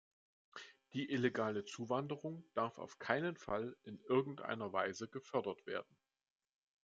Die 0.93 1.11
illegale 1.11 1.63
Zuwanderung 1.63 2.43
darf 2.55 2.79
auf 2.79 2.97
keinen 2.97 3.37
Fall 3.37 3.77
in 3.83 3.99
irgendeiner 4.05 4.73
Weise 4.73 5.07
gefördert 5.07 5.67
werden! 5.67 5.95